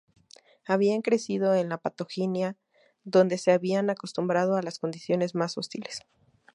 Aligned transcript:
Habían 0.65 1.03
crecido 1.03 1.53
en 1.53 1.69
la 1.69 1.77
Patagonia, 1.77 2.57
donde 3.03 3.37
se 3.37 3.51
habían 3.51 3.91
acostumbrado 3.91 4.55
a 4.55 4.63
las 4.63 4.79
condiciones 4.79 5.35
más 5.35 5.59
hostiles. 5.59 6.01